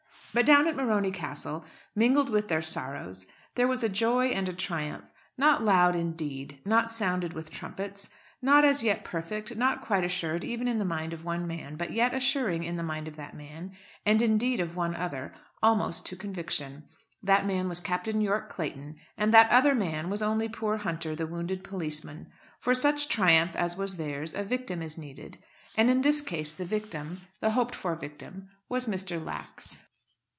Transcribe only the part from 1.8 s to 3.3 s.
mingled with their sorrows,